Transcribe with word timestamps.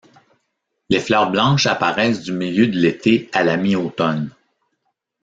Les 0.89 0.99
fleurs 0.99 1.29
blanches 1.29 1.67
apparaissent 1.67 2.23
du 2.23 2.31
milieu 2.31 2.65
de 2.65 2.75
l'été 2.75 3.29
à 3.33 3.43
la 3.43 3.55
mi-automne. 3.55 4.33